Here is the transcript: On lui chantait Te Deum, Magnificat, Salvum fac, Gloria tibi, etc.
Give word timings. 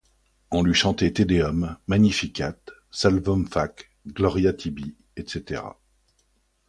On 0.49 0.63
lui 0.63 0.73
chantait 0.73 1.13
Te 1.13 1.21
Deum, 1.21 1.77
Magnificat, 1.85 2.57
Salvum 2.89 3.47
fac, 3.47 3.91
Gloria 4.07 4.51
tibi, 4.51 4.95
etc. 5.15 5.61